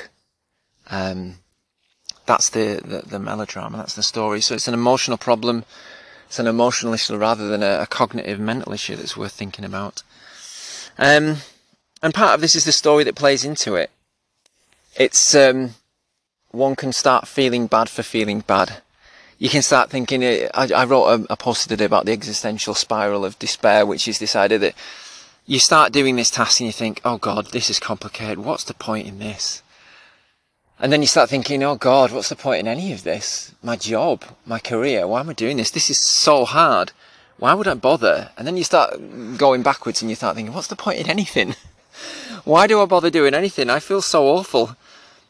Um, 0.90 1.40
that's 2.26 2.50
the, 2.50 2.82
the, 2.84 3.04
the, 3.08 3.20
melodrama, 3.20 3.78
that's 3.78 3.96
the 3.96 4.04
story. 4.04 4.42
So 4.42 4.56
it's 4.56 4.68
an 4.68 4.74
emotional 4.74 5.18
problem. 5.18 5.66
It's 6.28 6.40
an 6.40 6.48
emotional 6.48 6.94
issue 6.94 7.18
rather 7.18 7.48
than 7.48 7.64
a, 7.64 7.82
a 7.82 7.88
cognitive 7.88 8.40
mental 8.40 8.74
issue 8.74 8.96
that's 8.96 9.18
worth 9.18 9.32
thinking 9.32 9.66
about. 9.66 10.04
Um, 10.98 11.38
and 12.02 12.14
part 12.14 12.36
of 12.36 12.42
this 12.42 12.56
is 12.56 12.66
the 12.66 12.72
story 12.72 13.04
that 13.04 13.16
plays 13.16 13.46
into 13.46 13.76
it. 13.76 13.90
It's, 14.96 15.36
um, 15.36 15.72
one 16.52 16.76
can 16.76 16.94
start 16.94 17.28
feeling 17.28 17.68
bad 17.68 17.90
for 17.90 18.04
feeling 18.04 18.42
bad. 18.42 18.82
You 19.38 19.50
can 19.50 19.62
start 19.62 19.90
thinking, 19.90 20.24
eh, 20.24 20.48
I, 20.54 20.70
I 20.74 20.86
wrote 20.86 21.08
a, 21.08 21.34
a 21.34 21.38
post 21.38 21.68
today 21.68 21.86
about 21.86 22.06
the 22.06 22.14
existential 22.14 22.74
spiral 22.74 23.26
of 23.26 23.38
despair, 23.38 23.86
which 23.86 24.08
is 24.08 24.20
this 24.20 24.36
idea 24.36 24.60
that 24.60 24.76
you 25.46 25.60
start 25.60 25.92
doing 25.92 26.16
this 26.16 26.32
task 26.32 26.60
and 26.60 26.68
you 26.68 26.74
think, 26.74 27.02
oh 27.04 27.18
God, 27.18 27.48
this 27.48 27.70
is 27.70 27.80
complicated. 27.80 28.40
What's 28.40 28.64
the 28.64 28.74
point 28.74 29.08
in 29.08 29.20
this? 29.20 29.62
And 30.80 30.92
then 30.92 31.02
you 31.02 31.08
start 31.08 31.30
thinking, 31.30 31.64
oh 31.64 31.76
God, 31.76 32.12
what's 32.12 32.30
the 32.30 32.36
point 32.36 32.62
in 32.62 32.68
any 32.68 32.94
of 32.94 33.04
this? 33.04 33.54
My 33.62 33.76
job, 33.76 34.24
my 34.46 34.60
career, 34.60 35.08
why 35.08 35.20
am 35.20 35.30
I 35.30 35.34
doing 35.34 35.58
this? 35.58 35.72
This 35.72 35.90
is 35.90 36.00
so 36.00 36.46
hard. 36.46 36.92
Why 37.38 37.54
would 37.54 37.68
I 37.68 37.74
bother? 37.74 38.32
And 38.38 38.48
then 38.48 38.56
you 38.56 38.64
start 38.64 38.98
going 39.38 39.64
backwards 39.64 40.02
and 40.02 40.10
you 40.10 40.16
start 40.16 40.36
thinking, 40.36 40.54
what's 40.54 40.68
the 40.68 40.76
point 40.76 41.00
in 41.00 41.10
anything? 41.10 41.56
why 42.46 42.68
do 42.68 42.82
I 42.82 42.86
bother 42.86 43.10
doing 43.10 43.34
anything? 43.34 43.70
I 43.70 43.80
feel 43.80 44.02
so 44.02 44.28
awful. 44.28 44.76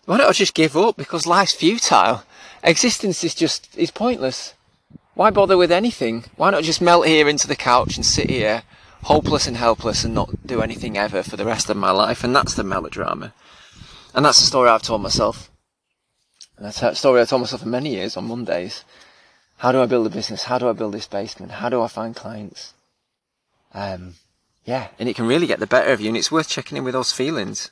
Why 0.05 0.17
don't 0.17 0.29
I 0.29 0.31
just 0.31 0.53
give 0.53 0.77
up? 0.77 0.95
Because 0.95 1.25
life's 1.25 1.53
futile. 1.53 2.23
Existence 2.65 3.23
is 3.23 3.35
just, 3.35 3.77
is 3.77 3.91
pointless. 3.91 4.55
Why 5.13 5.29
bother 5.29 5.55
with 5.55 5.71
anything? 5.71 6.25
Why 6.35 6.49
not 6.49 6.63
just 6.63 6.81
melt 6.81 7.05
here 7.05 7.29
into 7.29 7.47
the 7.47 7.55
couch 7.55 7.95
and 7.95 8.03
sit 8.03 8.29
here, 8.29 8.63
hopeless 9.03 9.45
and 9.45 9.55
helpless 9.55 10.03
and 10.03 10.15
not 10.15 10.47
do 10.47 10.61
anything 10.61 10.97
ever 10.97 11.21
for 11.21 11.37
the 11.37 11.45
rest 11.45 11.69
of 11.69 11.77
my 11.77 11.91
life? 11.91 12.23
And 12.23 12.35
that's 12.35 12.55
the 12.55 12.63
melodrama. 12.63 13.33
And 14.15 14.25
that's 14.25 14.39
the 14.39 14.47
story 14.47 14.69
I've 14.69 14.81
told 14.81 15.03
myself. 15.03 15.51
And 16.57 16.65
that's 16.65 16.81
a 16.81 16.95
story 16.95 17.21
I've 17.21 17.29
told 17.29 17.43
myself 17.43 17.61
for 17.61 17.67
many 17.67 17.91
years 17.91 18.17
on 18.17 18.27
Mondays. 18.27 18.83
How 19.57 19.71
do 19.71 19.81
I 19.81 19.85
build 19.85 20.07
a 20.07 20.09
business? 20.09 20.45
How 20.45 20.57
do 20.57 20.67
I 20.67 20.73
build 20.73 20.93
this 20.93 21.07
basement? 21.07 21.53
How 21.53 21.69
do 21.69 21.83
I 21.83 21.87
find 21.87 22.15
clients? 22.15 22.73
Um, 23.73 24.15
yeah, 24.65 24.87
and 24.97 25.07
it 25.07 25.15
can 25.15 25.27
really 25.27 25.47
get 25.47 25.59
the 25.59 25.67
better 25.67 25.93
of 25.93 26.01
you, 26.01 26.07
and 26.07 26.17
it's 26.17 26.31
worth 26.31 26.49
checking 26.49 26.77
in 26.77 26.83
with 26.83 26.93
those 26.93 27.11
feelings. 27.11 27.69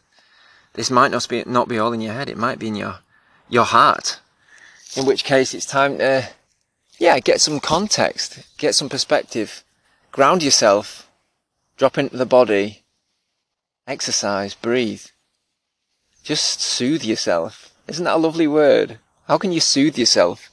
This 0.73 0.91
might 0.91 1.11
not 1.11 1.27
be 1.27 1.43
not 1.45 1.67
be 1.67 1.79
all 1.79 1.93
in 1.93 2.01
your 2.01 2.13
head; 2.13 2.29
it 2.29 2.37
might 2.37 2.59
be 2.59 2.67
in 2.67 2.75
your 2.75 2.99
your 3.49 3.65
heart. 3.65 4.19
In 4.95 5.05
which 5.05 5.23
case, 5.23 5.53
it's 5.53 5.65
time 5.65 5.97
to, 5.97 6.29
yeah, 6.99 7.19
get 7.19 7.41
some 7.41 7.59
context, 7.59 8.39
get 8.57 8.75
some 8.75 8.89
perspective, 8.89 9.63
ground 10.11 10.43
yourself, 10.43 11.09
drop 11.77 11.97
into 11.97 12.17
the 12.17 12.27
body, 12.27 12.83
exercise, 13.87 14.53
breathe, 14.53 15.05
just 16.23 16.61
soothe 16.61 17.03
yourself. 17.03 17.73
Isn't 17.87 18.05
that 18.05 18.15
a 18.15 18.17
lovely 18.17 18.47
word? 18.47 18.99
How 19.27 19.37
can 19.37 19.51
you 19.51 19.59
soothe 19.59 19.97
yourself? 19.97 20.51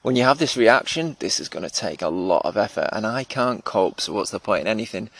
When 0.00 0.16
you 0.16 0.24
have 0.24 0.38
this 0.38 0.56
reaction, 0.56 1.16
this 1.20 1.38
is 1.38 1.48
going 1.48 1.62
to 1.62 1.70
take 1.70 2.02
a 2.02 2.08
lot 2.08 2.46
of 2.46 2.56
effort 2.56 2.88
and 2.92 3.06
I 3.06 3.24
can't 3.24 3.64
cope, 3.64 4.00
so 4.00 4.14
what's 4.14 4.30
the 4.30 4.40
point 4.40 4.62
in 4.62 4.66
anything? 4.66 5.10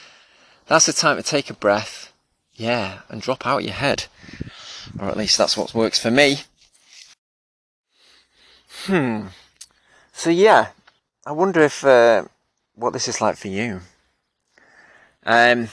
That's 0.66 0.86
the 0.86 0.92
time 0.92 1.18
to 1.18 1.22
take 1.22 1.50
a 1.50 1.54
breath, 1.54 2.12
yeah, 2.54 3.00
and 3.10 3.20
drop 3.20 3.46
out 3.46 3.64
your 3.64 3.74
head. 3.74 4.06
Or 4.98 5.08
at 5.08 5.16
least 5.16 5.36
that's 5.36 5.56
what 5.56 5.74
works 5.74 6.00
for 6.00 6.10
me. 6.10 6.38
Hmm. 8.86 9.26
So 10.12 10.30
yeah, 10.30 10.68
I 11.24 11.32
wonder 11.32 11.60
if, 11.60 11.84
uh, 11.84 12.24
what 12.74 12.92
this 12.92 13.08
is 13.08 13.20
like 13.20 13.36
for 13.36 13.48
you. 13.48 13.80
Um, 15.24 15.68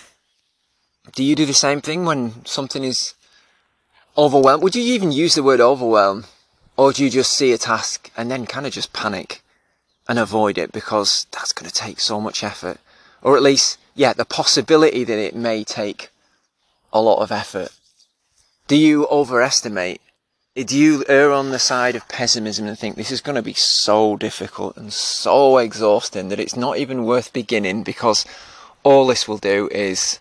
do 1.16 1.24
you 1.24 1.36
do 1.36 1.46
the 1.46 1.54
same 1.54 1.82
thing 1.82 2.06
when 2.06 2.46
something 2.46 2.84
is 2.84 3.16
overwhelmed. 4.20 4.64
Would 4.64 4.76
you 4.76 4.84
even 4.84 5.12
use 5.12 5.36
the 5.36 5.44
word 5.44 5.62
overwhelm? 5.62 6.26
Or 6.78 6.94
do 6.94 7.04
you 7.04 7.10
just 7.10 7.32
see 7.32 7.52
a 7.52 7.58
task 7.58 8.12
and 8.16 8.30
then 8.30 8.46
kind 8.46 8.66
of 8.66 8.74
just 8.74 8.94
panic 8.94 9.42
and 10.08 10.20
avoid 10.20 10.58
it 10.58 10.72
because 10.72 11.26
that's 11.32 11.54
going 11.54 11.70
to 11.70 11.74
take 11.74 12.00
so 12.00 12.20
much 12.22 12.44
effort? 12.44 12.80
Or 13.22 13.36
at 13.36 13.44
least, 13.44 13.78
yeah, 13.96 14.14
the 14.14 14.26
possibility 14.26 15.04
that 15.04 15.18
it 15.18 15.36
may 15.36 15.64
take 15.64 16.10
a 16.92 17.02
lot 17.02 17.22
of 17.22 17.32
effort. 17.32 17.70
Do 18.68 18.76
you 18.76 19.08
overestimate? 19.08 20.02
Do 20.66 20.78
you 20.78 21.06
err 21.08 21.32
on 21.32 21.52
the 21.52 21.60
side 21.60 21.96
of 21.96 22.10
pessimism 22.10 22.68
and 22.68 22.78
think 22.78 22.98
this 22.98 23.12
is 23.12 23.22
going 23.22 23.38
to 23.38 23.42
be 23.42 23.54
so 23.54 24.18
difficult 24.18 24.76
and 24.76 24.92
so 24.92 25.58
exhausting 25.58 26.28
that 26.28 26.40
it's 26.40 26.58
not 26.58 26.78
even 26.78 27.06
worth 27.06 27.32
beginning 27.32 27.84
because 27.84 28.26
all 28.84 29.08
this 29.08 29.26
will 29.26 29.38
do 29.38 29.70
is 29.72 30.20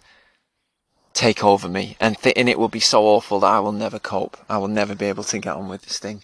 take 1.12 1.42
over 1.42 1.68
me 1.68 1.96
and, 1.98 2.18
th- 2.18 2.34
and 2.36 2.48
it 2.48 2.56
will 2.56 2.68
be 2.68 2.78
so 2.78 3.04
awful 3.04 3.40
that 3.40 3.48
I 3.48 3.58
will 3.58 3.72
never 3.72 3.98
cope. 3.98 4.36
I 4.48 4.58
will 4.58 4.68
never 4.68 4.94
be 4.94 5.06
able 5.06 5.24
to 5.24 5.40
get 5.40 5.56
on 5.56 5.68
with 5.68 5.82
this 5.82 5.98
thing. 5.98 6.22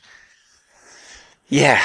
Yeah. 1.49 1.83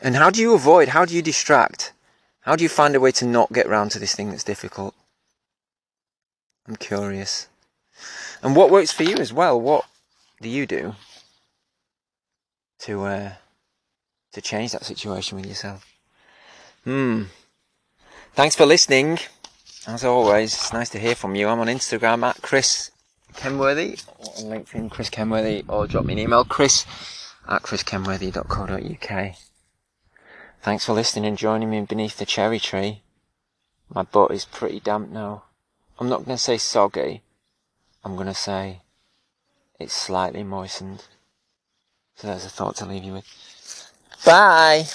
And 0.00 0.16
how 0.16 0.30
do 0.30 0.40
you 0.40 0.54
avoid? 0.54 0.88
How 0.88 1.04
do 1.04 1.14
you 1.14 1.20
distract? 1.20 1.92
How 2.40 2.56
do 2.56 2.62
you 2.62 2.70
find 2.70 2.96
a 2.96 3.00
way 3.00 3.12
to 3.12 3.26
not 3.26 3.52
get 3.52 3.68
round 3.68 3.90
to 3.90 3.98
this 3.98 4.14
thing 4.14 4.30
that's 4.30 4.44
difficult? 4.44 4.94
I'm 6.66 6.76
curious. 6.76 7.48
And 8.42 8.56
what 8.56 8.70
works 8.70 8.92
for 8.92 9.02
you 9.02 9.16
as 9.16 9.32
well? 9.32 9.60
What 9.60 9.84
do 10.40 10.48
you 10.48 10.66
do 10.66 10.94
to 12.80 13.04
uh, 13.04 13.32
to 14.32 14.40
change 14.40 14.72
that 14.72 14.84
situation 14.84 15.36
with 15.36 15.46
yourself? 15.46 15.86
Hmm. 16.84 17.24
Thanks 18.34 18.56
for 18.56 18.66
listening. 18.66 19.18
As 19.86 20.04
always, 20.04 20.54
it's 20.54 20.72
nice 20.72 20.88
to 20.90 20.98
hear 20.98 21.14
from 21.14 21.34
you. 21.34 21.46
I'm 21.48 21.60
on 21.60 21.66
Instagram 21.66 22.22
at 22.22 22.40
Chris 22.42 22.90
Kenworthy, 23.34 23.98
on 24.18 24.44
LinkedIn 24.44 24.90
Chris 24.90 25.10
Kenworthy, 25.10 25.64
or 25.68 25.86
drop 25.86 26.04
me 26.04 26.14
an 26.14 26.18
email, 26.20 26.44
chris 26.44 26.86
at 27.48 27.62
chriskenworthy.co.uk. 27.62 29.34
Thanks 30.62 30.86
for 30.86 30.92
listening 30.94 31.26
and 31.26 31.36
joining 31.36 31.70
me 31.70 31.82
beneath 31.82 32.16
the 32.16 32.24
cherry 32.24 32.58
tree. 32.58 33.02
My 33.92 34.02
butt 34.02 34.30
is 34.30 34.46
pretty 34.46 34.80
damp 34.80 35.10
now. 35.10 35.44
I'm 35.98 36.08
not 36.08 36.24
going 36.24 36.36
to 36.36 36.42
say 36.42 36.56
soggy. 36.56 37.22
I'm 38.02 38.14
going 38.14 38.28
to 38.28 38.34
say 38.34 38.80
it's 39.78 39.92
slightly 39.92 40.42
moistened. 40.42 41.04
So 42.16 42.28
there's 42.28 42.44
a 42.44 42.50
thought 42.50 42.76
to 42.76 42.86
leave 42.86 43.04
you 43.04 43.14
with. 43.14 43.92
Bye! 44.24 44.86